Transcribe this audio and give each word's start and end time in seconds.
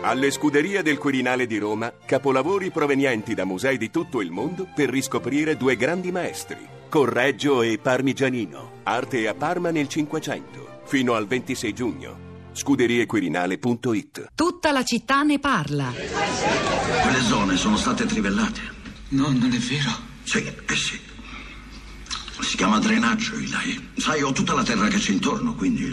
Alle 0.00 0.30
scuderie 0.30 0.82
del 0.82 0.96
Quirinale 0.96 1.46
di 1.46 1.58
Roma, 1.58 1.92
capolavori 2.06 2.70
provenienti 2.70 3.34
da 3.34 3.44
musei 3.44 3.76
di 3.76 3.90
tutto 3.90 4.20
il 4.20 4.30
mondo 4.30 4.66
per 4.72 4.88
riscoprire 4.88 5.56
due 5.56 5.76
grandi 5.76 6.12
maestri, 6.12 6.58
Correggio 6.88 7.62
e 7.62 7.78
Parmigianino, 7.78 8.80
arte 8.84 9.26
a 9.26 9.34
Parma 9.34 9.70
nel 9.70 9.88
Cinquecento, 9.88 10.82
fino 10.84 11.14
al 11.14 11.26
26 11.26 11.72
giugno. 11.74 12.26
Scuderiequirinale.it 12.52 14.30
Tutta 14.34 14.70
la 14.72 14.84
città 14.84 15.22
ne 15.22 15.38
parla. 15.40 15.92
Quelle 15.92 17.20
zone 17.22 17.56
sono 17.56 17.76
state 17.76 18.06
trivellate. 18.06 18.60
No, 19.10 19.30
non 19.30 19.52
è 19.52 19.58
vero. 19.58 19.90
Sì, 20.22 20.38
eh 20.38 20.74
sì. 20.76 20.98
Si 22.40 22.56
chiama 22.56 22.78
drenaggio, 22.78 23.34
Eli. 23.34 23.90
Sai, 23.96 24.22
ho 24.22 24.32
tutta 24.32 24.54
la 24.54 24.62
terra 24.62 24.86
che 24.88 24.98
c'è 24.98 25.10
intorno, 25.12 25.54
quindi 25.54 25.84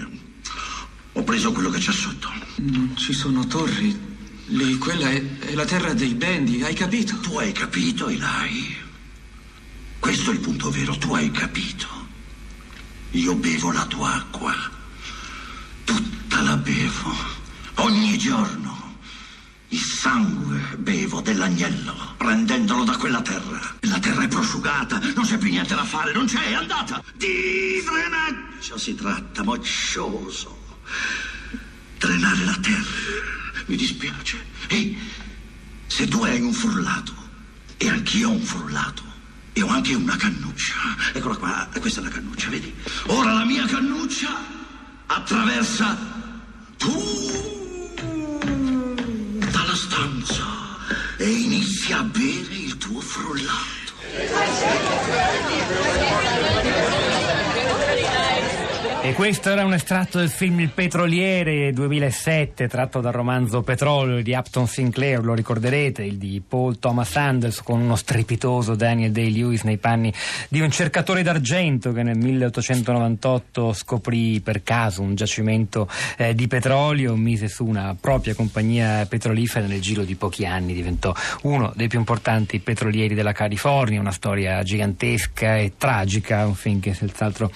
ho 1.17 1.23
preso 1.23 1.53
quello 1.53 1.69
che 1.69 1.79
c'è 1.79 1.93
sotto. 1.93 2.29
Non 2.57 2.93
ci 2.97 3.13
sono 3.13 3.47
torri. 3.47 4.13
Lì, 4.47 4.77
quella 4.77 5.09
è, 5.09 5.37
è 5.39 5.53
la 5.53 5.65
terra 5.65 5.93
dei 5.93 6.13
Bendi, 6.13 6.61
hai 6.61 6.75
capito? 6.75 7.17
Tu 7.19 7.37
hai 7.37 7.53
capito, 7.53 8.09
Eli? 8.09 8.75
Questo 9.97 10.31
è 10.31 10.33
il 10.33 10.39
punto 10.41 10.69
vero, 10.69 10.97
tu 10.97 11.13
hai 11.13 11.31
capito. 11.31 11.87
Io 13.11 13.33
bevo 13.35 13.71
la 13.71 13.85
tua 13.85 14.13
acqua. 14.13 14.53
Tutta 15.85 16.41
la 16.41 16.57
bevo. 16.57 17.15
Ogni 17.75 18.17
giorno. 18.17 18.97
Il 19.69 19.79
sangue 19.79 20.75
bevo 20.77 21.21
dell'agnello, 21.21 22.13
prendendolo 22.17 22.83
da 22.83 22.97
quella 22.97 23.21
terra. 23.21 23.59
La 23.81 23.99
terra 23.99 24.23
è 24.23 24.27
prosciugata, 24.27 24.99
non 24.99 25.25
c'è 25.25 25.37
più 25.37 25.49
niente 25.49 25.75
da 25.75 25.85
fare, 25.85 26.11
non 26.11 26.25
c'è, 26.25 26.43
è 26.43 26.53
andata. 26.53 27.01
Di 27.15 27.81
drenaggio 27.83 28.77
si 28.77 28.95
tratta, 28.95 29.43
moccioso. 29.43 30.54
Drenare 31.97 32.45
la 32.45 32.57
terra. 32.61 32.83
Mi 33.65 33.75
dispiace. 33.75 34.43
Ehi, 34.67 34.97
se 35.87 36.07
tu 36.07 36.23
hai 36.23 36.39
un 36.41 36.53
frullato 36.53 37.13
e 37.77 37.89
anch'io 37.89 38.29
ho 38.29 38.33
un 38.33 38.41
frullato 38.41 39.03
e 39.53 39.61
ho 39.61 39.67
anche 39.67 39.93
una 39.95 40.15
cannuccia. 40.15 40.75
Eccola 41.13 41.35
qua, 41.35 41.69
questa 41.79 42.01
è 42.01 42.03
la 42.03 42.09
cannuccia, 42.09 42.49
vedi? 42.49 42.73
Ora 43.07 43.33
la 43.33 43.45
mia 43.45 43.65
cannuccia 43.65 44.29
attraversa 45.07 45.97
tutta 46.77 48.03
la 49.63 49.75
stanza 49.75 50.45
e 51.17 51.29
inizia 51.29 51.99
a 51.99 52.03
bere 52.03 52.53
il 52.55 52.77
tuo 52.77 52.99
frullato. 52.99 53.93
E 59.05 59.13
questo 59.13 59.51
era 59.51 59.63
un 59.63 59.73
estratto 59.75 60.17
del 60.17 60.29
film 60.29 60.61
Il 60.61 60.69
Petroliere 60.69 61.71
2007, 61.71 62.67
tratto 62.67 63.01
dal 63.01 63.13
romanzo 63.13 63.61
Petrolio 63.61 64.23
di 64.23 64.33
Upton 64.33 64.65
Sinclair, 64.65 65.23
lo 65.23 65.35
ricorderete, 65.35 66.03
il 66.03 66.17
di 66.17 66.41
Paul 66.45 66.79
Thomas 66.79 67.15
Anderson 67.15 67.63
con 67.63 67.81
uno 67.81 67.95
strepitoso 67.95 68.73
Daniel 68.73 69.11
Day-Lewis 69.11 69.61
nei 69.61 69.77
panni 69.77 70.11
di 70.49 70.59
un 70.59 70.71
cercatore 70.71 71.21
d'argento 71.21 71.93
che 71.93 72.01
nel 72.01 72.17
1898 72.17 73.73
scoprì 73.73 74.41
per 74.41 74.63
caso 74.63 75.03
un 75.03 75.13
giacimento 75.13 75.87
eh, 76.17 76.33
di 76.33 76.47
petrolio, 76.47 77.15
mise 77.15 77.47
su 77.47 77.63
una 77.63 77.95
propria 77.97 78.33
compagnia 78.33 79.05
petrolifera 79.05 79.65
e 79.65 79.69
nel 79.69 79.81
giro 79.81 80.03
di 80.03 80.15
pochi 80.15 80.47
anni 80.47 80.73
diventò 80.73 81.13
uno 81.43 81.71
dei 81.75 81.87
più 81.87 81.99
importanti 81.99 82.57
petrolieri 82.57 83.13
della 83.13 83.33
California, 83.33 83.99
una 83.99 84.11
storia 84.11 84.63
gigantesca 84.63 85.57
e 85.57 85.73
tragica, 85.77 86.47
un 86.47 86.55
film 86.55 86.79
che 86.79 86.95
senz'altro 86.95 87.51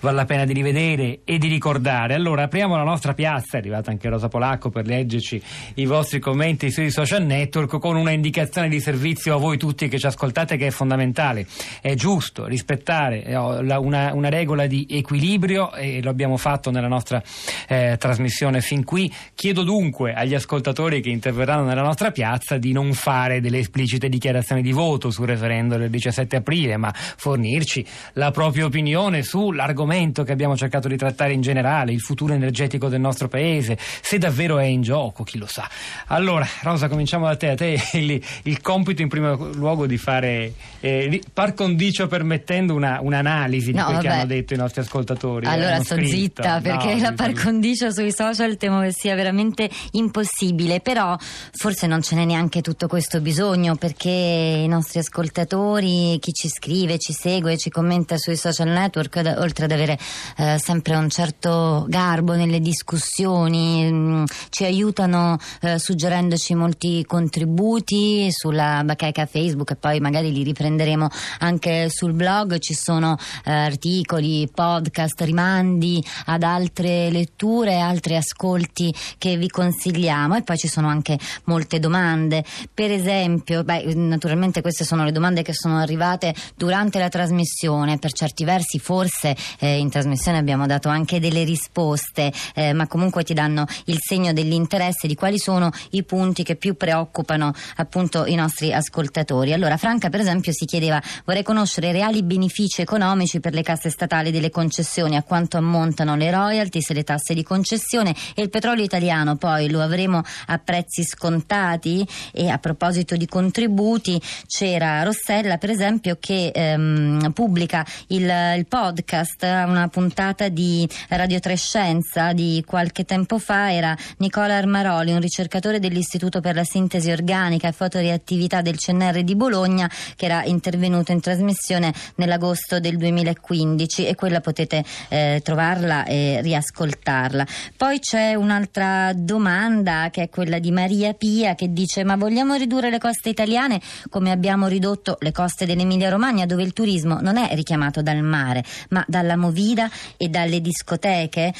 vale 0.00 0.16
la 0.16 0.24
pena 0.26 0.44
di 0.44 0.52
rivedere 0.52 0.81
e 0.82 1.38
di 1.38 1.46
ricordare. 1.46 2.14
Allora 2.14 2.42
apriamo 2.42 2.76
la 2.76 2.82
nostra 2.82 3.14
piazza, 3.14 3.56
è 3.56 3.60
arrivata 3.60 3.92
anche 3.92 4.08
Rosa 4.08 4.26
Polacco 4.26 4.68
per 4.68 4.84
leggerci 4.84 5.40
i 5.74 5.86
vostri 5.86 6.18
commenti 6.18 6.72
sui 6.72 6.90
social 6.90 7.24
network 7.24 7.78
con 7.78 7.94
una 7.94 8.10
indicazione 8.10 8.68
di 8.68 8.80
servizio 8.80 9.36
a 9.36 9.38
voi 9.38 9.58
tutti 9.58 9.86
che 9.86 9.98
ci 10.00 10.06
ascoltate 10.06 10.56
che 10.56 10.66
è 10.66 10.70
fondamentale. 10.70 11.46
È 11.80 11.94
giusto 11.94 12.46
rispettare 12.46 13.22
eh, 13.24 13.36
una, 13.36 14.12
una 14.12 14.28
regola 14.28 14.66
di 14.66 14.84
equilibrio 14.90 15.72
e 15.72 16.02
lo 16.02 16.10
abbiamo 16.10 16.36
fatto 16.36 16.72
nella 16.72 16.88
nostra 16.88 17.22
eh, 17.68 17.94
trasmissione 17.96 18.60
fin 18.60 18.82
qui. 18.82 19.12
Chiedo 19.36 19.62
dunque 19.62 20.14
agli 20.14 20.34
ascoltatori 20.34 21.00
che 21.00 21.10
interverranno 21.10 21.64
nella 21.64 21.82
nostra 21.82 22.10
piazza 22.10 22.58
di 22.58 22.72
non 22.72 22.92
fare 22.92 23.40
delle 23.40 23.58
esplicite 23.58 24.08
dichiarazioni 24.08 24.62
di 24.62 24.72
voto 24.72 25.10
sul 25.10 25.26
referendum 25.26 25.78
del 25.78 25.90
17 25.90 26.36
aprile, 26.36 26.76
ma 26.76 26.92
fornirci 26.92 27.86
la 28.14 28.32
propria 28.32 28.64
opinione 28.64 29.22
sull'argomento 29.22 30.24
che 30.24 30.32
abbiamo 30.32 30.56
cercato 30.56 30.70
cercato 30.72 30.88
di 30.88 30.96
trattare 30.96 31.34
in 31.34 31.42
generale, 31.42 31.92
il 31.92 32.00
futuro 32.00 32.32
energetico 32.32 32.88
del 32.88 33.00
nostro 33.00 33.28
paese, 33.28 33.76
se 33.78 34.16
davvero 34.16 34.58
è 34.58 34.64
in 34.64 34.80
gioco, 34.80 35.22
chi 35.22 35.36
lo 35.36 35.46
sa. 35.46 35.68
Allora, 36.06 36.46
Rosa, 36.62 36.88
cominciamo 36.88 37.26
da 37.26 37.36
te. 37.36 37.50
A 37.50 37.54
te 37.54 37.78
il, 37.92 38.22
il 38.44 38.60
compito 38.62 39.02
in 39.02 39.08
primo 39.08 39.34
luogo 39.52 39.86
di 39.86 39.98
fare, 39.98 40.52
eh, 40.80 41.20
par 41.32 41.52
condicio 41.52 42.06
permettendo 42.06 42.74
una, 42.74 43.00
un'analisi 43.02 43.72
no, 43.72 43.78
di 43.78 43.82
quel 43.82 43.96
vabbè. 43.96 44.06
che 44.06 44.14
hanno 44.14 44.26
detto 44.26 44.54
i 44.54 44.56
nostri 44.56 44.80
ascoltatori. 44.80 45.46
Allora 45.46 45.82
sto 45.82 45.94
scritto. 45.96 46.10
zitta 46.16 46.60
perché 46.62 46.94
no, 46.94 47.02
la 47.02 47.12
par 47.12 47.32
condicio 47.34 47.90
sui 47.90 48.12
social 48.12 48.56
temo 48.56 48.80
che 48.80 48.92
sia 48.92 49.14
veramente 49.14 49.68
impossibile, 49.92 50.80
però 50.80 51.16
forse 51.18 51.86
non 51.86 52.00
ce 52.00 52.14
n'è 52.14 52.24
neanche 52.24 52.62
tutto 52.62 52.86
questo 52.86 53.20
bisogno 53.20 53.76
perché 53.76 54.08
i 54.08 54.68
nostri 54.68 55.00
ascoltatori, 55.00 56.18
chi 56.18 56.32
ci 56.32 56.48
scrive, 56.48 56.98
ci 56.98 57.12
segue, 57.12 57.58
ci 57.58 57.68
commenta 57.68 58.16
sui 58.16 58.36
social 58.36 58.68
network, 58.68 59.34
oltre 59.36 59.64
ad 59.66 59.72
avere 59.72 59.98
eh, 60.38 60.58
sempre 60.62 60.94
un 60.94 61.10
certo 61.10 61.84
garbo 61.88 62.34
nelle 62.34 62.60
discussioni, 62.60 63.90
mm, 63.90 64.24
ci 64.48 64.64
aiutano 64.64 65.36
eh, 65.60 65.78
suggerendoci 65.78 66.54
molti 66.54 67.04
contributi 67.04 68.28
sulla 68.30 68.82
bacheca 68.84 69.26
Facebook 69.26 69.72
e 69.72 69.76
poi 69.76 69.98
magari 69.98 70.32
li 70.32 70.44
riprenderemo 70.44 71.08
anche 71.40 71.90
sul 71.90 72.12
blog, 72.12 72.58
ci 72.58 72.74
sono 72.74 73.16
eh, 73.44 73.50
articoli, 73.50 74.48
podcast, 74.52 75.20
rimandi 75.22 76.02
ad 76.26 76.44
altre 76.44 77.10
letture, 77.10 77.80
altri 77.80 78.14
ascolti 78.14 78.94
che 79.18 79.36
vi 79.36 79.48
consigliamo. 79.48 80.36
E 80.36 80.42
poi 80.42 80.56
ci 80.58 80.68
sono 80.68 80.86
anche 80.86 81.18
molte 81.44 81.80
domande. 81.80 82.44
Per 82.72 82.90
esempio, 82.92 83.64
beh, 83.64 83.94
naturalmente 83.94 84.60
queste 84.60 84.84
sono 84.84 85.04
le 85.04 85.12
domande 85.12 85.42
che 85.42 85.52
sono 85.52 85.78
arrivate 85.78 86.32
durante 86.54 87.00
la 87.00 87.08
trasmissione, 87.08 87.98
per 87.98 88.12
certi 88.12 88.44
versi 88.44 88.78
forse 88.78 89.36
eh, 89.58 89.78
in 89.78 89.90
trasmissione 89.90 90.38
abbiamo 90.38 90.51
abbiamo 90.52 90.66
dato 90.66 90.88
anche 90.90 91.18
delle 91.18 91.44
risposte, 91.44 92.30
eh, 92.54 92.74
ma 92.74 92.86
comunque 92.86 93.24
ti 93.24 93.32
danno 93.32 93.64
il 93.86 93.96
segno 93.98 94.34
dell'interesse 94.34 95.06
di 95.06 95.14
quali 95.14 95.38
sono 95.38 95.70
i 95.90 96.02
punti 96.04 96.42
che 96.42 96.56
più 96.56 96.76
preoccupano 96.76 97.52
appunto 97.76 98.26
i 98.26 98.34
nostri 98.34 98.72
ascoltatori. 98.72 99.54
Allora, 99.54 99.78
Franca, 99.78 100.10
per 100.10 100.20
esempio, 100.20 100.52
si 100.52 100.66
chiedeva: 100.66 101.00
vorrei 101.24 101.42
conoscere 101.42 101.88
i 101.88 101.92
reali 101.92 102.22
benefici 102.22 102.82
economici 102.82 103.40
per 103.40 103.54
le 103.54 103.62
casse 103.62 103.88
statali 103.88 104.30
delle 104.30 104.50
concessioni, 104.50 105.16
a 105.16 105.22
quanto 105.22 105.56
ammontano 105.56 106.16
le 106.16 106.30
royalties 106.30 106.90
le 106.90 107.02
tasse 107.02 107.32
di 107.32 107.42
concessione 107.42 108.14
e 108.34 108.42
il 108.42 108.50
petrolio 108.50 108.84
italiano 108.84 109.36
poi 109.36 109.70
lo 109.70 109.80
avremo 109.80 110.22
a 110.46 110.58
prezzi 110.58 111.02
scontati 111.04 112.06
e 112.32 112.48
a 112.48 112.58
proposito 112.58 113.16
di 113.16 113.26
contributi 113.26 114.20
c'era 114.46 115.02
Rossella 115.02 115.56
per 115.56 115.70
esempio 115.70 116.18
che 116.20 116.50
ehm, 116.54 117.32
pubblica 117.32 117.86
il, 118.08 118.30
il 118.56 118.66
podcast 118.66 119.42
una 119.42 119.88
puntata 119.88 120.41
puntata 120.42 120.48
di 120.48 120.88
Radio 121.08 121.38
Trescenza 121.38 122.32
di 122.32 122.62
qualche 122.66 123.04
tempo 123.04 123.38
fa 123.38 123.72
era 123.72 123.96
Nicola 124.18 124.56
Armaroli, 124.56 125.12
un 125.12 125.20
ricercatore 125.20 125.78
dell'Istituto 125.78 126.40
per 126.40 126.54
la 126.54 126.64
Sintesi 126.64 127.10
Organica 127.10 127.68
e 127.68 127.72
Fotoreattività 127.72 128.60
del 128.62 128.76
CNR 128.76 129.22
di 129.22 129.36
Bologna, 129.36 129.90
che 130.16 130.24
era 130.24 130.44
intervenuto 130.44 131.12
in 131.12 131.20
trasmissione 131.20 131.92
nell'agosto 132.16 132.80
del 132.80 132.96
2015 132.96 134.06
e 134.06 134.14
quella 134.14 134.40
potete 134.40 134.84
eh, 135.08 135.40
trovarla 135.44 136.04
e 136.04 136.40
riascoltarla. 136.40 137.46
Poi 137.76 137.98
c'è 138.00 138.34
un'altra 138.34 139.12
domanda 139.14 140.08
che 140.10 140.22
è 140.22 140.28
quella 140.28 140.58
di 140.58 140.70
Maria 140.70 141.12
Pia 141.14 141.54
che 141.54 141.72
dice 141.72 142.04
ma 142.04 142.16
vogliamo 142.16 142.54
ridurre 142.54 142.90
le 142.90 142.98
coste 142.98 143.28
italiane 143.28 143.80
come 144.08 144.30
abbiamo 144.30 144.66
ridotto 144.66 145.16
le 145.20 145.32
coste 145.32 145.66
dell'Emilia 145.66 146.08
Romagna 146.08 146.46
dove 146.46 146.62
il 146.62 146.72
turismo 146.72 147.20
non 147.20 147.36
è 147.36 147.54
richiamato 147.54 148.02
dal 148.02 148.22
mare 148.22 148.64
ma 148.90 149.04
dalla 149.06 149.36
movida 149.36 149.90
e 150.16 150.28
dalle 150.32 150.60
discoteche 150.60 151.52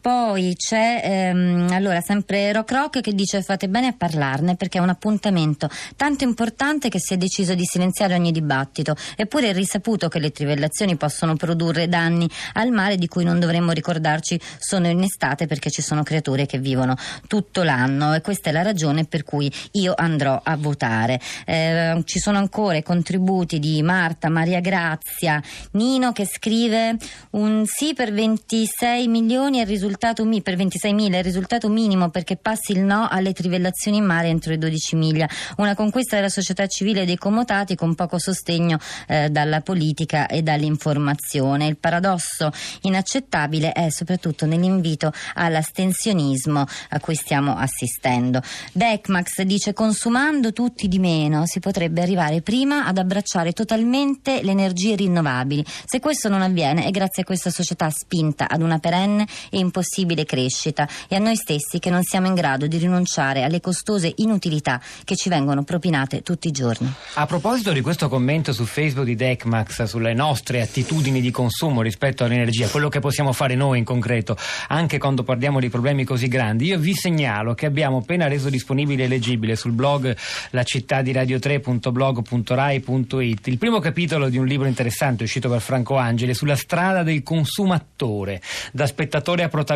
poi 0.00 0.54
c'è 0.56 1.00
ehm, 1.04 1.68
allora 1.72 2.00
sempre 2.00 2.52
Rock 2.52 2.70
Rock 2.72 3.00
che 3.00 3.12
dice 3.12 3.42
fate 3.42 3.68
bene 3.68 3.88
a 3.88 3.94
parlarne 3.96 4.56
perché 4.56 4.78
è 4.78 4.80
un 4.80 4.88
appuntamento 4.88 5.68
tanto 5.96 6.24
importante 6.24 6.88
che 6.88 6.98
si 6.98 7.14
è 7.14 7.16
deciso 7.16 7.54
di 7.54 7.64
silenziare 7.64 8.14
ogni 8.14 8.32
dibattito. 8.32 8.96
Eppure 9.16 9.50
è 9.50 9.52
risaputo 9.52 10.08
che 10.08 10.18
le 10.18 10.30
trivellazioni 10.30 10.96
possono 10.96 11.36
produrre 11.36 11.88
danni 11.88 12.28
al 12.54 12.70
mare 12.70 12.96
di 12.96 13.08
cui 13.08 13.24
non 13.24 13.38
dovremmo 13.38 13.72
ricordarci 13.72 14.40
solo 14.58 14.88
in 14.88 15.02
estate 15.02 15.46
perché 15.46 15.70
ci 15.70 15.82
sono 15.82 16.02
creature 16.02 16.46
che 16.46 16.58
vivono 16.58 16.96
tutto 17.26 17.62
l'anno 17.62 18.14
e 18.14 18.20
questa 18.20 18.50
è 18.50 18.52
la 18.52 18.62
ragione 18.62 19.04
per 19.04 19.24
cui 19.24 19.52
io 19.72 19.92
andrò 19.94 20.40
a 20.42 20.56
votare. 20.56 21.20
Eh, 21.44 22.02
ci 22.04 22.18
sono 22.18 22.38
ancora 22.38 22.76
i 22.76 22.82
contributi 22.82 23.58
di 23.58 23.82
Marta, 23.82 24.28
Maria 24.30 24.60
Grazia, 24.60 25.42
Nino 25.72 26.12
che 26.12 26.24
scrive 26.26 26.96
un 27.30 27.64
sì 27.66 27.92
per 27.92 28.12
26 28.12 29.06
milioni 29.08 29.58
è 29.58 29.64
risultato 29.64 29.88
risultato 29.90 30.24
per 30.40 30.54
26 30.54 30.92
miglia, 30.94 31.18
il 31.18 31.24
risultato 31.24 31.68
minimo 31.68 32.10
perché 32.10 32.36
passi 32.36 32.72
il 32.72 32.80
no 32.80 33.08
alle 33.10 33.32
trivellazioni 33.32 33.96
in 33.96 34.04
mare 34.04 34.28
entro 34.28 34.52
i 34.52 34.58
12 34.58 34.94
miglia. 34.94 35.28
Una 35.56 35.74
conquista 35.74 36.14
della 36.14 36.28
società 36.28 36.66
civile 36.68 37.02
e 37.02 37.04
dei 37.06 37.16
comotati 37.16 37.74
con 37.74 37.96
poco 37.96 38.18
sostegno 38.18 38.78
eh, 39.08 39.30
dalla 39.30 39.62
politica 39.62 40.28
e 40.28 40.42
dall'informazione. 40.42 41.66
Il 41.66 41.76
paradosso 41.76 42.52
inaccettabile 42.82 43.72
è 43.72 43.90
soprattutto 43.90 44.46
nell'invito 44.46 45.12
all'astensionismo 45.34 46.64
a 46.90 47.00
cui 47.00 47.16
stiamo 47.16 47.56
assistendo. 47.56 48.40
Decmax 48.72 49.42
dice 49.42 49.72
consumando 49.72 50.52
tutti 50.52 50.86
di 50.86 51.00
meno 51.00 51.46
si 51.46 51.58
potrebbe 51.58 52.00
arrivare 52.00 52.42
prima 52.42 52.86
ad 52.86 52.96
abbracciare 52.96 53.52
totalmente 53.52 54.40
le 54.42 54.52
energie 54.52 54.94
rinnovabili. 54.94 55.64
Se 55.84 55.98
questo 55.98 56.28
non 56.28 56.42
avviene 56.42 56.84
è 56.84 56.90
grazie 56.90 57.22
a 57.22 57.26
questa 57.26 57.50
società 57.50 57.90
spinta 57.90 58.48
ad 58.48 58.62
una 58.62 58.78
perenne 58.78 59.26
e 59.50 59.58
impossibile 59.80 60.26
crescita 60.26 60.86
e 61.08 61.16
a 61.16 61.18
noi 61.18 61.34
stessi 61.36 61.78
che 61.78 61.88
non 61.88 62.02
siamo 62.02 62.26
in 62.26 62.34
grado 62.34 62.66
di 62.66 62.76
rinunciare 62.76 63.42
alle 63.42 63.60
costose 63.60 64.12
inutilità 64.16 64.78
che 65.04 65.16
ci 65.16 65.30
vengono 65.30 65.64
propinate 65.64 66.20
tutti 66.22 66.48
i 66.48 66.52
giorni. 66.52 66.92
A 67.14 67.24
proposito 67.26 67.72
di 67.72 67.80
questo 67.80 68.10
commento 68.10 68.52
su 68.52 68.64
Facebook 68.64 69.06
di 69.06 69.16
Decmax 69.16 69.84
sulle 69.84 70.12
nostre 70.12 70.60
attitudini 70.60 71.22
di 71.22 71.30
consumo 71.30 71.80
rispetto 71.82 72.24
all'energia, 72.24 72.68
quello 72.68 72.90
che 72.90 72.98
possiamo 73.00 73.32
fare 73.32 73.54
noi 73.54 73.78
in 73.78 73.84
concreto, 73.84 74.36
anche 74.68 74.98
quando 74.98 75.22
parliamo 75.22 75.60
di 75.60 75.70
problemi 75.70 76.04
così 76.04 76.28
grandi, 76.28 76.66
io 76.66 76.78
vi 76.78 76.94
segnalo 76.94 77.54
che 77.54 77.64
abbiamo 77.66 77.96
appena 77.98 78.26
reso 78.28 78.48
disponibile 78.50 79.04
e 79.04 79.08
leggibile 79.08 79.56
sul 79.56 79.72
blog 79.72 80.14
la 80.50 80.62
città 80.62 81.02
di 81.02 81.12
radio3.blog.rai.it 81.12 83.46
il 83.46 83.58
primo 83.58 83.78
capitolo 83.78 84.28
di 84.28 84.36
un 84.36 84.46
libro 84.46 84.68
interessante 84.68 85.24
uscito 85.24 85.48
per 85.48 85.60
Franco 85.60 85.96
Angeli 85.96 86.34
sulla 86.34 86.56
strada 86.56 87.02
del 87.02 87.22
consumatore, 87.22 88.42
da 88.72 88.86
spettatore 88.86 89.42
a 89.42 89.48
protagonista, 89.48 89.69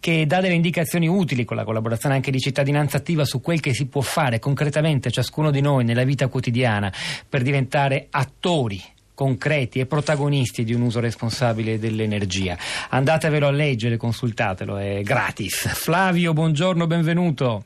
che 0.00 0.26
dà 0.26 0.40
delle 0.40 0.54
indicazioni 0.54 1.08
utili 1.08 1.44
con 1.44 1.56
la 1.56 1.64
collaborazione 1.64 2.14
anche 2.14 2.30
di 2.30 2.38
cittadinanza 2.38 2.96
attiva 2.98 3.24
su 3.24 3.40
quel 3.40 3.60
che 3.60 3.74
si 3.74 3.86
può 3.86 4.00
fare 4.00 4.38
concretamente 4.38 5.10
ciascuno 5.10 5.50
di 5.50 5.60
noi 5.60 5.84
nella 5.84 6.04
vita 6.04 6.28
quotidiana 6.28 6.92
per 7.28 7.42
diventare 7.42 8.06
attori 8.10 8.82
concreti 9.14 9.78
e 9.78 9.86
protagonisti 9.86 10.64
di 10.64 10.74
un 10.74 10.82
uso 10.82 11.00
responsabile 11.00 11.78
dell'energia. 11.78 12.56
Andatevelo 12.88 13.46
a 13.46 13.50
leggere, 13.50 13.96
consultatelo, 13.96 14.78
è 14.78 15.02
gratis. 15.02 15.68
Flavio, 15.74 16.32
buongiorno, 16.32 16.86
benvenuto. 16.86 17.64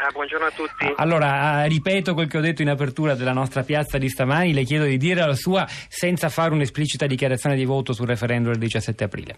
Ah, 0.00 0.10
buongiorno 0.12 0.46
a 0.46 0.50
tutti. 0.50 0.92
Allora, 0.96 1.64
eh, 1.64 1.68
ripeto 1.68 2.14
quel 2.14 2.28
che 2.28 2.38
ho 2.38 2.40
detto 2.40 2.62
in 2.62 2.68
apertura 2.68 3.14
della 3.14 3.32
nostra 3.32 3.64
piazza 3.64 3.98
di 3.98 4.08
stamani, 4.08 4.52
le 4.52 4.62
chiedo 4.62 4.84
di 4.84 4.96
dire 4.96 5.26
la 5.26 5.34
sua 5.34 5.66
senza 5.88 6.28
fare 6.28 6.54
un'esplicita 6.54 7.06
dichiarazione 7.06 7.56
di 7.56 7.64
voto 7.64 7.92
sul 7.92 8.06
referendum 8.06 8.52
del 8.52 8.60
17 8.60 9.04
aprile. 9.04 9.36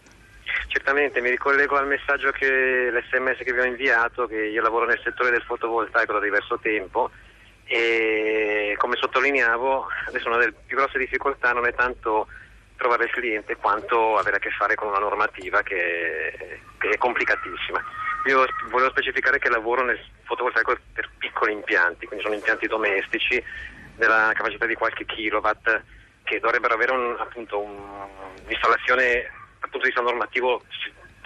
Certamente, 0.90 1.20
mi 1.20 1.31
ricollego 1.31 1.76
al 1.76 1.87
messaggio 1.87 2.32
che 2.32 2.90
l'SMS 2.90 3.44
che 3.44 3.52
vi 3.52 3.60
ho 3.60 3.64
inviato, 3.64 4.26
che 4.26 4.46
io 4.46 4.60
lavoro 4.60 4.87
nel 4.87 5.00
settore 5.04 5.31
del 5.31 5.42
fotovoltaico 5.42 6.14
da 6.14 6.19
diverso 6.19 6.58
tempo 6.58 7.12
e 7.64 8.75
come 8.76 8.96
sottolineavo, 8.96 9.87
adesso 10.08 10.26
una 10.26 10.38
delle 10.38 10.52
più 10.66 10.76
grosse 10.76 10.98
difficoltà 10.98 11.52
non 11.52 11.69
è 11.69 11.75
tanto 11.75 12.26
trovare 12.76 13.04
il 13.04 13.12
cliente 13.12 13.54
quanto 13.54 14.16
avere 14.16 14.38
a 14.38 14.38
che 14.40 14.50
fare 14.50 14.75
con 14.75 14.88
una 14.88 14.98
normativa 14.98 15.62
che, 15.62 16.58
che 16.76 16.88
è 16.88 16.98
complicatissima. 16.98 17.81
Io 18.26 18.44
volevo 18.70 18.90
specificare 18.90 19.38
che 19.38 19.48
lavoro 19.48 19.84
nel 19.84 20.00
fotovoltaico 20.25 20.76
per 20.93 21.08
piccoli 21.19 21.52
impianti, 21.52 22.06
quindi 22.06 22.25
sono 22.25 22.34
impianti 22.34 22.66
domestici 22.66 23.40
della 23.94 24.32
capacità 24.34 24.66
di 24.66 24.75
qualche 24.75 25.04
kilowatt 25.04 25.82
che 26.25 26.40
dovrebbero 26.40 26.75
avere 26.75 26.90
un, 26.90 27.14
appunto 27.16 27.60
un, 27.60 27.78
un'installazione 28.44 29.38
punto 29.68 29.78
di 29.78 29.92
vista 29.92 30.00
normativo 30.00 30.62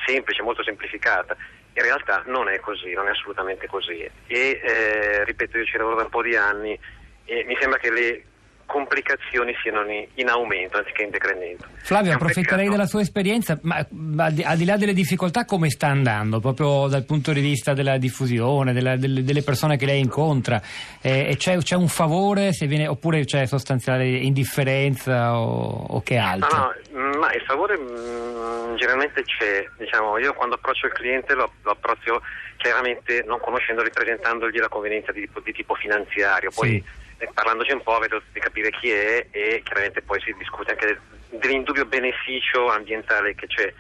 semplice, 0.07 0.43
molto 0.43 0.63
semplificata. 0.63 1.37
In 1.77 1.83
realtà 1.83 2.23
non 2.27 2.49
è 2.49 2.61
così, 2.61 2.93
non 2.93 3.07
è 3.07 3.11
assolutamente 3.11 3.67
così. 3.67 3.99
E 4.01 4.11
eh, 4.27 5.25
ripeto, 5.25 5.59
io 5.59 5.65
ci 5.65 5.77
lavoro 5.77 5.97
da 5.97 6.03
un 6.05 6.11
po' 6.11 6.23
di 6.23 6.37
anni 6.37 6.79
e 7.25 7.45
mi 7.45 7.57
sembra 7.59 7.79
che 7.79 7.91
le 7.91 8.25
complicazioni 8.67 9.55
siano 9.63 9.85
in 10.15 10.29
aumento 10.29 10.79
anziché 10.79 11.05
in 11.05 11.11
decremento. 11.11 11.67
Flavio, 11.77 12.15
approfitterei 12.15 12.69
della 12.69 12.87
sua 12.87 13.01
esperienza, 13.01 13.59
ma, 13.63 13.85
ma 13.91 14.25
al 14.25 14.57
di 14.57 14.65
là 14.65 14.77
delle 14.77 14.93
difficoltà 14.95 15.45
come 15.45 15.71
sta 15.71 15.89
andando, 15.89 16.41
proprio 16.41 16.89
dal 16.89 17.05
punto 17.05 17.33
di 17.33 17.41
vista 17.41 17.75
della 17.75 17.99
diffusione, 17.99 18.73
della, 18.73 18.97
delle, 18.97 19.23
delle, 19.23 19.43
persone 19.43 19.77
che 19.77 19.87
lei 19.87 20.01
incontra? 20.01 20.61
Eh, 21.01 21.35
c'è, 21.37 21.59
c'è, 21.59 21.77
un 21.77 21.89
favore 21.89 22.51
viene, 22.63 22.89
oppure 22.89 23.25
c'è 23.25 23.47
sostanziale 23.47 24.07
indifferenza 24.07 25.39
o, 25.39 25.87
o 25.91 26.03
che 26.03 26.17
altro? 26.17 26.73
No, 26.93 27.01
no, 27.01 27.14
ma 27.25 27.33
il 27.33 27.43
favore 27.43 27.79
mh, 27.79 27.83
mm, 27.83 28.75
generalmente 28.77 29.23
c'è, 29.25 29.67
diciamo, 29.79 30.19
io 30.19 30.35
quando 30.35 30.57
approccio 30.57 30.87
il 30.87 30.93
cliente 30.93 31.35
lo, 31.35 31.53
lo 31.63 31.71
approccio 31.71 32.23
chiaramente 32.59 33.23
non 33.27 33.41
conoscendolo, 33.41 33.89
presentandogli 33.91 34.59
la 34.59 34.69
convenienza 34.69 35.11
di, 35.13 35.29
di 35.43 35.53
tipo 35.53 35.75
finanziario, 35.75 36.51
poi 36.55 36.69
sì 36.69 37.03
parlandoci 37.33 37.73
un 37.73 37.83
po' 37.83 37.99
vedo 37.99 38.21
di 38.33 38.41
capire 38.41 38.71
chi 38.71 38.91
è 38.91 39.27
e 39.31 39.63
chiaramente 39.65 40.03
poi 40.03 40.21
si 40.21 40.35
discute 40.37 40.73
anche 40.73 41.01
dell'indubbio 41.31 41.87
beneficio 41.87 42.69
ambientale 42.71 43.35
che 43.35 43.47
c'è. 43.47 43.73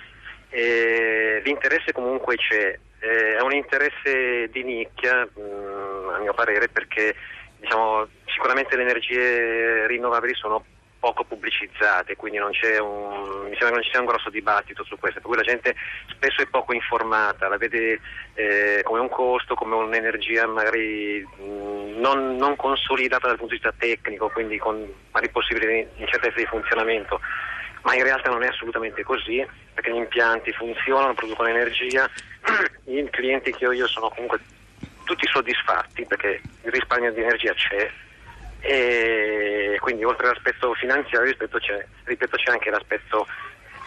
E 0.48 1.42
l'interesse 1.44 1.92
comunque 1.92 2.36
c'è, 2.36 2.78
è 3.00 3.40
un 3.40 3.52
interesse 3.52 4.48
di 4.50 4.62
nicchia 4.62 5.28
mh, 5.34 5.40
mm, 5.40 6.08
a 6.10 6.18
mio 6.20 6.32
parere 6.32 6.68
perché 6.68 7.14
diciamo, 7.58 8.06
sicuramente 8.26 8.76
le 8.76 8.82
energie 8.82 9.86
rinnovabili 9.88 10.34
sono 10.34 10.64
poco 11.04 11.24
pubblicizzate, 11.24 12.16
quindi 12.16 12.38
un, 12.38 12.48
mi 12.48 13.56
sembra 13.58 13.68
che 13.68 13.74
non 13.74 13.82
ci 13.82 13.90
sia 13.90 14.00
un 14.00 14.06
grosso 14.06 14.30
dibattito 14.30 14.84
su 14.84 14.98
questo, 14.98 15.20
per 15.20 15.28
cui 15.28 15.36
la 15.36 15.42
gente 15.42 15.76
spesso 16.06 16.40
è 16.40 16.46
poco 16.46 16.72
informata, 16.72 17.46
la 17.46 17.58
vede 17.58 18.00
eh, 18.32 18.80
come 18.84 19.00
un 19.00 19.10
costo, 19.10 19.54
come 19.54 19.74
un'energia 19.74 20.46
magari 20.46 21.20
mh, 21.22 22.00
non, 22.00 22.36
non, 22.36 22.56
consolidata 22.56 23.26
dal 23.26 23.36
punto 23.36 23.54
di 23.54 23.60
vista 23.60 23.74
tecnico, 23.76 24.30
quindi 24.30 24.56
con 24.56 24.90
vari 25.10 25.28
possibili 25.28 25.86
incertezze 25.96 26.38
di 26.38 26.46
funzionamento, 26.46 27.20
ma 27.82 27.94
in 27.94 28.02
realtà 28.02 28.30
non 28.30 28.42
è 28.42 28.46
assolutamente 28.46 29.02
così, 29.02 29.46
perché 29.74 29.92
gli 29.92 29.96
impianti 29.96 30.52
funzionano, 30.52 31.12
producono 31.12 31.50
energia, 31.50 32.08
i 32.88 33.06
clienti 33.10 33.52
che 33.52 33.66
ho 33.66 33.72
io 33.72 33.86
sono 33.88 34.08
comunque 34.08 34.40
tutti 35.04 35.26
soddisfatti 35.30 36.06
perché 36.06 36.40
il 36.62 36.72
risparmio 36.72 37.12
di 37.12 37.20
energia 37.20 37.52
c'è 37.52 37.90
e 38.66 39.53
quindi 39.84 40.02
oltre 40.02 40.28
all'aspetto 40.28 40.72
finanziario 40.72 41.30
ripeto 41.30 41.58
c'è, 41.58 41.86
ripeto, 42.04 42.36
c'è 42.38 42.50
anche 42.52 42.70
l'aspetto 42.70 43.26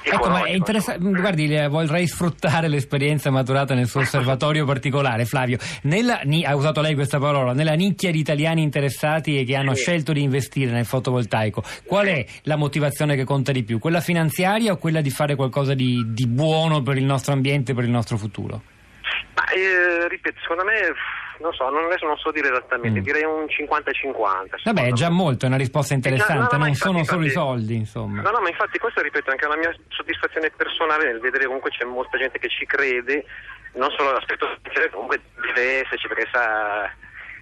Ecco, 0.03 0.29
ma 0.29 0.44
è 0.44 0.51
interessante, 0.51 1.19
guardi, 1.19 1.53
vorrei 1.67 2.07
sfruttare 2.07 2.69
l'esperienza 2.69 3.29
maturata 3.29 3.73
nel 3.73 3.88
suo 3.88 4.01
osservatorio 4.01 4.63
particolare, 4.63 5.25
Flavio. 5.25 5.57
Nella, 5.81 6.21
ha 6.45 6.55
usato 6.55 6.79
lei 6.79 6.94
questa 6.94 7.19
parola, 7.19 7.51
nella 7.51 7.73
nicchia 7.73 8.09
di 8.09 8.19
italiani 8.19 8.62
interessati 8.62 9.38
e 9.38 9.43
che 9.43 9.57
hanno 9.57 9.74
sì. 9.74 9.81
scelto 9.81 10.13
di 10.13 10.22
investire 10.22 10.72
nel 10.72 10.86
fotovoltaico, 10.86 11.62
qual 11.86 12.05
è 12.05 12.25
la 12.43 12.55
motivazione 12.55 13.17
che 13.17 13.25
conta 13.25 13.51
di 13.51 13.63
più? 13.63 13.79
Quella 13.79 14.00
finanziaria 14.00 14.72
o 14.72 14.77
quella 14.77 15.01
di 15.01 15.10
fare 15.10 15.36
qualcosa 15.36 15.74
di, 15.74 16.01
di 16.07 16.25
buono 16.25 16.81
per 16.83 16.95
il 16.95 17.03
nostro 17.03 17.33
ambiente 17.33 17.74
per 17.74 17.83
il 17.83 17.91
nostro 17.91 18.15
futuro? 18.15 18.62
Ma, 19.36 19.43
eh, 19.50 20.07
ripeto, 20.07 20.39
secondo 20.41 20.63
me 20.63 20.93
non 21.39 21.53
so, 21.53 21.70
non, 21.70 21.86
adesso 21.86 22.06
non 22.06 22.17
so 22.17 22.32
dire 22.32 22.50
esattamente, 22.50 23.00
mm. 23.00 23.03
direi 23.03 23.24
un 23.24 23.46
50-50. 23.46 24.63
Vabbè, 24.63 24.88
è 24.88 24.91
già 24.91 25.10
molto, 25.10 25.46
è 25.46 25.48
una 25.48 25.58
risposta 25.58 25.94
interessante, 25.94 26.34
no, 26.34 26.50
no, 26.51 26.58
non 26.58 26.67
infatti, 26.67 26.91
sono 26.91 27.03
solo 27.03 27.24
infatti, 27.24 27.25
i 27.25 27.46
soldi, 27.46 27.75
insomma. 27.75 28.22
No, 28.22 28.32
no, 28.32 28.39
ma 28.41 28.50
infatti 28.50 28.77
questo, 28.77 29.01
ripeto, 29.01 29.29
è 29.29 29.32
anche 29.32 29.48
la 29.48 29.58
mia 29.58 29.75
soddisfazione 29.89 30.50
personale 30.51 31.06
nel 31.06 31.20
vedere 31.20 31.46
comunque 31.46 31.72
c'è 31.72 31.86
molta 31.86 32.17
gente 32.17 32.39
che 32.39 32.50
ci 32.50 32.65
crede, 32.65 33.25
non 33.74 33.89
solo 33.91 34.12
l'aspetto 34.12 34.48
finanziario, 34.48 34.91
comunque 34.91 35.22
deve 35.36 35.82
esserci, 35.82 36.08
perché 36.08 36.27
sa, 36.32 36.91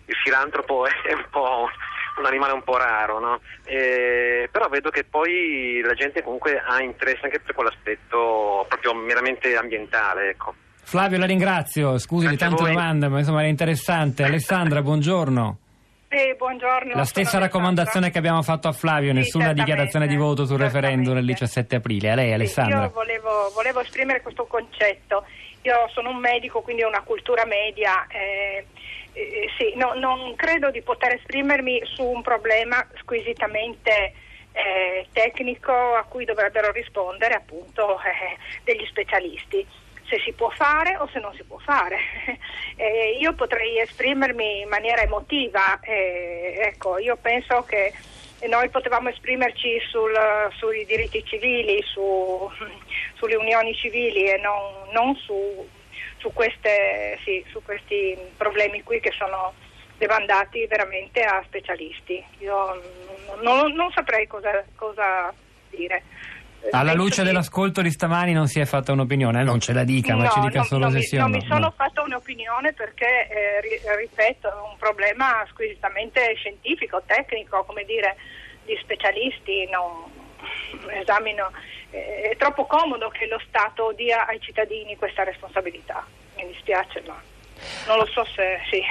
il 0.06 0.16
filantropo 0.24 0.86
è 0.86 1.14
un 1.14 1.26
po' 1.30 1.70
un 2.18 2.26
animale 2.26 2.54
un 2.54 2.64
po' 2.64 2.78
raro, 2.78 3.20
no? 3.20 3.42
eh, 3.66 4.48
però 4.52 4.70
vedo 4.70 4.90
che 4.90 5.04
poi 5.04 5.82
la 5.84 5.94
gente 5.94 6.24
comunque 6.24 6.58
ha 6.66 6.82
interesse 6.82 7.26
anche 7.26 7.42
per 7.42 7.54
quell'aspetto 7.54 8.66
proprio 8.68 8.94
meramente 8.94 9.56
ambientale, 9.56 10.30
ecco. 10.30 10.56
Flavio, 10.86 11.18
la 11.18 11.26
ringrazio. 11.26 11.98
Scusi 11.98 12.28
di 12.28 12.38
tante 12.38 12.64
domande, 12.64 13.08
ma 13.08 13.18
insomma 13.18 13.40
era 13.40 13.50
interessante. 13.50 14.24
Alessandra, 14.24 14.84
buongiorno. 14.84 15.58
Sì, 16.08 16.36
buongiorno. 16.38 16.94
La 16.94 17.06
stessa 17.06 17.40
raccomandazione 17.40 18.12
che 18.12 18.20
abbiamo 18.20 18.44
fatto 18.44 18.68
a 18.68 18.72
Flavio, 18.72 19.10
sì, 19.10 19.18
nessuna 19.18 19.52
dichiarazione 19.52 20.06
di 20.06 20.16
voto 20.16 20.46
sul 20.46 20.60
referendum 20.60 21.16
del 21.16 21.26
17 21.26 21.78
aprile. 21.78 22.12
A 22.12 22.16
lei, 22.16 22.32
Alessandra. 22.34 22.84
Io 22.84 22.92
volevo, 22.92 23.52
volevo, 23.56 23.82
esprimere 23.82 24.22
questo 24.22 24.46
concetto. 24.46 25.26
Io 25.64 25.90
sono 25.92 26.12
un 26.12 26.18
medico, 26.18 26.62
quindi 26.62 26.84
ho 26.84 26.88
una 26.88 27.02
cultura 27.02 27.46
media. 27.46 28.06
Eh, 28.08 28.66
eh, 29.14 29.50
sì, 29.58 29.74
no, 29.76 29.96
non 29.96 30.36
credo 30.36 30.70
di 30.70 30.84
poter 30.84 31.16
esprimermi 31.16 31.82
su 31.96 32.04
un 32.04 32.22
problema 32.22 32.86
squisitamente 33.02 34.14
eh, 34.52 35.08
tecnico 35.12 35.74
a 35.74 36.04
cui 36.08 36.26
dovrebbero 36.26 36.72
rispondere 36.72 37.34
appunto 37.34 37.98
eh, 38.00 38.38
degli 38.64 38.86
specialisti 38.86 39.66
se 40.08 40.20
si 40.24 40.34
può 40.34 40.50
fare 40.50 40.98
o 40.98 41.08
se 41.12 41.20
non 41.20 41.34
si 41.36 41.44
può 41.44 41.58
fare. 41.58 41.98
Eh, 42.78 43.18
io 43.22 43.34
potrei 43.36 43.80
esprimermi 43.80 44.60
in 44.60 44.68
maniera 44.68 45.02
emotiva, 45.02 45.80
eh, 45.80 46.58
ecco, 46.60 46.98
io 46.98 47.16
penso 47.16 47.64
che 47.64 47.94
noi 48.48 48.68
potevamo 48.68 49.08
esprimerci 49.08 49.80
sul, 49.90 50.14
sui 50.58 50.86
diritti 50.86 51.24
civili, 51.24 51.82
su, 51.84 52.52
sulle 53.16 53.36
unioni 53.36 53.74
civili 53.76 54.26
e 54.26 54.38
non, 54.40 54.90
non 54.92 55.16
su, 55.16 55.66
su, 56.18 56.34
queste, 56.34 57.18
sì, 57.24 57.46
su, 57.50 57.64
questi 57.64 58.18
problemi 58.36 58.84
qui 58.84 59.00
che 59.00 59.14
sono 59.18 59.54
demandati 59.98 60.66
veramente 60.68 61.22
a 61.22 61.42
specialisti. 61.46 62.22
Io 62.40 62.82
non, 63.42 63.72
non 63.72 63.90
saprei 63.92 64.28
cosa, 64.28 64.66
cosa 64.76 65.34
dire. 65.70 66.04
Alla 66.72 66.94
luce 66.94 67.22
che... 67.22 67.28
dell'ascolto 67.28 67.82
di 67.82 67.92
stamani 67.92 68.34
non 68.34 68.48
si 68.48 68.60
è 68.60 68.66
fatta 68.66 68.92
un'opinione, 68.92 69.44
non 69.44 69.60
ce 69.60 69.74
la 69.74 69.84
dica, 69.84 70.14
no, 70.14 70.22
ma 70.22 70.30
ci 70.30 70.40
dica 70.40 70.60
non, 70.60 70.68
solo 70.68 70.90
non 70.90 71.02
se 71.02 71.18
Non 71.18 71.32
no. 71.32 71.38
mi 71.38 71.46
sono 71.46 71.60
no. 71.60 71.74
fatta 71.76 72.02
un'opinione 72.02 72.74
perché, 72.74 73.28
eh, 73.28 73.96
ripeto, 73.98 74.50
è 74.50 74.70
un 74.70 74.78
problema 74.78 75.46
squisitamente 75.50 76.34
scientifico, 76.36 77.02
tecnico, 77.06 77.64
come 77.66 77.84
dire, 77.86 78.16
di 78.66 78.78
specialisti, 78.82 79.68
non 79.70 80.12
esamino. 80.90 81.52
Eh, 81.92 82.32
è 82.32 82.36
troppo 82.38 82.66
comodo 82.66 83.10
che 83.10 83.28
lo 83.28 83.40
Stato 83.48 83.94
dia 83.96 84.26
ai 84.26 84.40
cittadini 84.42 84.96
questa 84.96 85.24
responsabilità, 85.24 86.06
mi 86.36 86.48
dispiace 86.48 87.04
ma 87.06 87.34
non 87.88 87.98
lo 87.98 88.06
so 88.06 88.26
se 88.26 88.60
sì. 88.70 88.82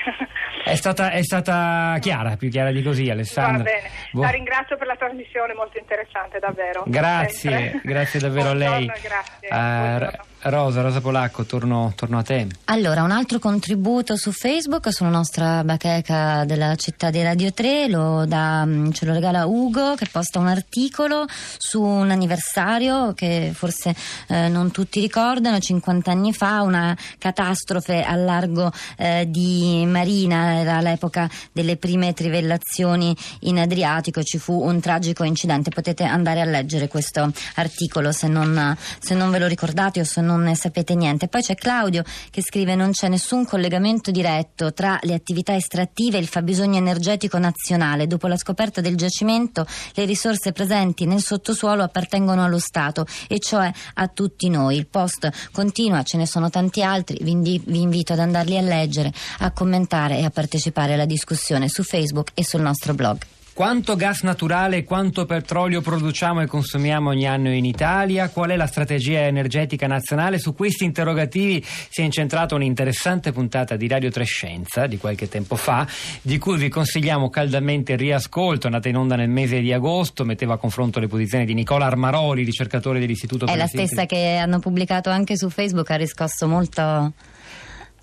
È 0.65 0.75
stata, 0.77 1.11
è 1.11 1.23
stata 1.23 1.97
chiara, 2.01 2.37
più 2.37 2.49
chiara 2.49 2.71
di 2.71 2.83
così 2.83 3.11
Alessandra. 3.11 3.59
Va 3.59 3.63
bene, 3.63 3.91
la 4.13 4.31
ringrazio 4.31 4.77
per 4.77 4.87
la 4.87 4.97
trasmissione, 4.97 5.55
molto 5.55 5.79
interessante 5.79 6.39
davvero. 6.39 6.85
Grazie, 6.87 7.81
grazie 7.83 8.21
davvero 8.21 8.51
a 8.51 8.55
lei. 8.55 8.87
Grazie. 9.03 10.33
Rosa, 10.45 10.83
Rosa 10.83 11.01
Polacco, 11.01 11.45
torno, 11.45 11.93
torno, 11.97 12.19
a 12.19 12.23
te. 12.23 12.47
Allora, 12.67 13.03
un 13.03 13.11
altro 13.11 13.39
contributo 13.39 14.17
su 14.17 14.31
Facebook 14.31 14.93
sulla 14.93 15.09
nostra 15.09 15.65
bacheca 15.65 16.45
della 16.45 16.75
città 16.77 17.09
di 17.09 17.23
Radio 17.23 17.53
3 17.53 17.89
lo 17.89 18.27
da, 18.27 18.69
ce 18.93 19.07
lo 19.07 19.15
regala 19.15 19.47
Ugo 19.47 19.95
che 19.95 20.07
posta 20.11 20.39
un 20.39 20.49
articolo 20.49 21.25
su 21.57 21.81
un 21.81 22.11
anniversario 22.11 23.15
che 23.15 23.53
forse 23.55 23.95
eh, 24.29 24.49
non 24.49 24.71
tutti 24.71 25.01
ricordano, 25.01 25.59
50 25.59 26.11
anni 26.11 26.35
fa 26.35 26.61
una 26.61 26.97
catastrofe 27.17 28.03
al 28.03 28.25
largo 28.25 28.71
eh, 28.99 29.27
di 29.29 29.85
Marina, 29.87 30.61
era 30.61 30.81
l'epoca 30.81 31.29
delle 31.53 31.77
prime 31.77 32.13
trivellazioni 32.13 33.17
in 33.41 33.59
Adriatico, 33.59 34.23
ci 34.23 34.37
fu 34.37 34.63
un 34.63 34.79
tragico 34.81 35.25
incidente, 35.25 35.71
potete 35.71 36.05
andare 36.05 36.43
a 36.43 36.45
leggere 36.45 36.89
questo 36.89 37.33
articolo 37.55 38.13
se 38.13 38.29
non, 38.29 38.77
se 38.99 39.15
non 39.15 39.31
ve 39.31 39.39
lo 39.39 39.47
ricordate 39.47 40.01
o 40.01 40.05
se 40.05 40.21
non 40.21 40.34
non 40.37 40.45
ne 40.45 40.57
sapete 40.57 40.95
niente. 40.95 41.29
Poi 41.29 41.43
c'è 41.43 41.55
Claudio 41.55 42.03
che 42.31 42.43
scrive 42.43 42.75
non 42.75 42.91
c'è 42.91 43.09
nessun 43.09 43.45
collegamento 43.45 44.11
diretto 44.11 44.73
tra 44.73 44.99
le 45.03 45.15
attività 45.15 45.55
estrattive 45.55 46.19
e 46.19 46.21
il 46.21 46.27
fabbisogno 46.27 46.77
energetico 46.77 47.39
nazionale. 47.39 48.07
Dopo 48.07 48.27
la 48.27 48.37
scoperta 48.37 48.81
del 48.81 48.97
giacimento 48.97 49.67
le 49.95 50.05
risorse 50.05 50.53
presenti 50.53 51.07
nel 51.07 51.23
sottosuolo 51.23 51.83
appartengono 51.83 52.45
allo 52.45 52.59
Stato 52.59 53.07
e 53.29 53.39
cioè 53.39 53.71
a 53.95 54.09
tutti 54.09 54.49
noi. 54.49 54.77
Il 54.77 54.87
post 54.87 55.31
continua, 55.53 56.03
ce 56.03 56.17
ne 56.17 56.27
sono 56.27 56.51
tanti 56.51 56.83
altri, 56.83 57.19
vi, 57.23 57.31
indi- 57.31 57.63
vi 57.65 57.81
invito 57.81 58.13
ad 58.13 58.19
andarli 58.19 58.59
a 58.59 58.63
leggere, 58.63 59.13
a 59.39 59.53
commentare 59.53 60.19
e 60.19 60.25
a 60.25 60.31
partecipare 60.31 60.95
alla 60.95 61.07
discussione 61.07 61.69
su 61.69 61.83
Facebook 61.83 62.31
e 62.35 62.45
sul 62.45 62.61
nostro 62.61 62.95
blog. 62.95 63.34
Quanto 63.55 63.95
gas 63.95 64.23
naturale 64.23 64.79
e 64.79 64.85
quanto 64.85 65.27
petrolio 65.27 65.81
produciamo 65.81 66.43
e 66.43 66.47
consumiamo 66.49 67.11
ogni 67.11 67.29
anno 67.29 67.53
in 67.53 67.65
Italia? 67.65 68.29
Qual 68.29 68.51
è 68.51 68.57
la 68.57 68.67
strategia 68.67 69.21
energetica 69.27 69.87
nazionale? 69.87 70.41
Su 70.41 70.57
questi 70.57 70.83
interrogativi 70.83 71.65
si 71.65 72.01
è 72.01 72.05
incentrata 72.05 72.57
un'interessante 72.57 73.31
puntata 73.31 73.77
di 73.77 73.87
Radio 73.87 74.11
Trescenza 74.11 74.89
di 74.89 74.99
qualche 74.99 75.29
tempo 75.29 75.55
fa, 75.55 75.87
di 76.21 76.37
cui 76.39 76.57
vi 76.59 76.69
consigliamo 76.69 77.31
caldamente 77.31 77.93
il 77.93 77.99
riascolto, 77.99 78.67
andata 78.67 78.89
in 78.89 78.97
onda 78.97 79.15
nel 79.15 79.31
mese 79.31 79.61
di 79.61 79.73
agosto, 79.73 80.25
metteva 80.25 80.55
a 80.55 80.57
confronto 80.57 80.99
le 80.99 81.07
posizioni 81.07 81.45
di 81.45 81.55
Nicola 81.55 81.87
Armaroli, 81.87 82.43
ricercatore 82.43 82.99
dell'Istituto 82.99 83.45
È 83.45 83.51
per 83.51 83.57
la 83.57 83.67
stessa 83.69 84.05
che 84.05 84.35
hanno 84.35 84.59
pubblicato 84.59 85.11
anche 85.11 85.37
su 85.37 85.49
Facebook, 85.49 85.89
ha 85.93 85.97
riscosso 85.97 86.49
molto... 86.49 87.13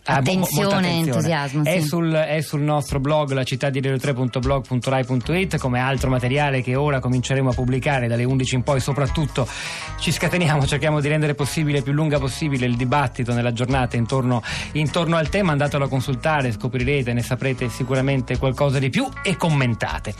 Ah, 0.03 0.15
attenzione 0.15 0.89
e 0.89 0.97
entusiasmo. 0.97 1.63
È, 1.63 1.79
sì. 1.79 1.87
sul, 1.87 2.11
è, 2.11 2.41
sul, 2.41 2.61
nostro 2.61 2.99
blog 2.99 3.33
la 3.33 3.43
città 3.43 3.69
di 3.69 3.79
radio3.blog.rai.it 3.79 5.57
come 5.59 5.79
altro 5.79 6.09
materiale 6.09 6.63
che 6.63 6.75
ora 6.75 6.99
cominceremo 6.99 7.51
a 7.51 7.53
pubblicare 7.53 8.07
dalle 8.07 8.23
11 8.23 8.55
in 8.55 8.63
poi 8.63 8.79
soprattutto 8.79 9.47
ci 9.99 10.11
scateniamo, 10.11 10.65
cerchiamo 10.65 10.99
di 10.99 11.07
rendere 11.07 11.35
possibile 11.35 11.83
più 11.83 11.93
lunga 11.93 12.17
possibile 12.17 12.65
il 12.65 12.75
dibattito 12.77 13.31
nella 13.33 13.53
giornata 13.53 13.95
intorno, 13.95 14.41
intorno 14.71 15.17
al 15.17 15.29
tema 15.29 15.51
andatelo 15.51 15.85
a 15.85 15.87
consultare, 15.87 16.51
scoprirete, 16.51 17.13
ne 17.13 17.21
saprete 17.21 17.69
sicuramente 17.69 18.39
qualcosa 18.39 18.79
di 18.79 18.89
più 18.89 19.07
e 19.21 19.37
commentate. 19.37 20.15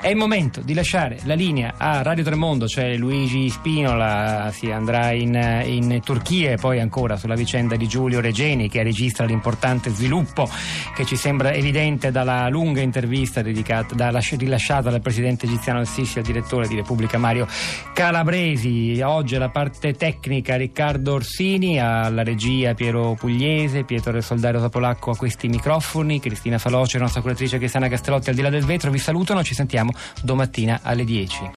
È 0.00 0.08
il 0.08 0.16
momento 0.16 0.62
di 0.62 0.72
lasciare 0.72 1.18
la 1.24 1.34
linea 1.34 1.74
a 1.76 2.00
Radio 2.00 2.24
Tremondo, 2.24 2.66
cioè 2.66 2.96
Luigi 2.96 3.50
Spinola 3.50 4.50
si 4.50 4.70
andrà 4.70 5.12
in, 5.12 5.34
in 5.66 6.00
Turchia 6.02 6.52
e 6.52 6.56
poi 6.56 6.80
ancora 6.80 7.16
sulla 7.16 7.34
vicenda 7.34 7.76
di 7.76 7.86
Giulio 7.86 8.20
Regeni 8.20 8.70
che 8.70 8.82
registra 8.82 9.25
l'importante 9.26 9.90
sviluppo 9.90 10.48
che 10.94 11.04
ci 11.04 11.16
sembra 11.16 11.52
evidente 11.52 12.10
dalla 12.10 12.48
lunga 12.48 12.80
intervista 12.80 13.42
dedicata, 13.42 13.94
da, 13.94 14.10
rilasciata 14.36 14.90
dal 14.90 15.00
presidente 15.00 15.46
egiziano 15.46 15.78
al-Sisi 15.78 16.18
al 16.18 16.24
direttore 16.24 16.68
di 16.68 16.74
Repubblica 16.74 17.18
Mario 17.18 17.46
Calabresi. 17.92 19.00
Oggi 19.02 19.36
alla 19.36 19.50
parte 19.50 19.92
tecnica 19.94 20.56
Riccardo 20.56 21.14
Orsini, 21.14 21.80
alla 21.80 22.22
regia 22.22 22.74
Piero 22.74 23.14
Pugliese, 23.18 23.84
Pietro 23.84 24.12
del 24.12 24.22
Soldario 24.22 24.60
Sapolacco 24.60 25.10
a 25.10 25.16
questi 25.16 25.48
microfoni, 25.48 26.20
Cristina 26.20 26.58
Faloce, 26.58 26.98
la 26.98 27.04
nostra 27.04 27.20
curatrice 27.20 27.58
Cristiana 27.58 27.88
Castellotti 27.88 28.30
al 28.30 28.34
di 28.34 28.42
là 28.42 28.50
del 28.50 28.64
vetro. 28.64 28.90
Vi 28.90 28.98
salutano, 28.98 29.42
ci 29.42 29.54
sentiamo 29.54 29.92
domattina 30.22 30.80
alle 30.82 31.04
10. 31.04 31.50